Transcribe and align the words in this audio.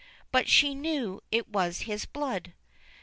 But 0.31 0.47
she 0.47 0.73
knew 0.73 1.21
it 1.31 1.49
was 1.49 1.81
his 1.81 2.05
blood. 2.07 2.53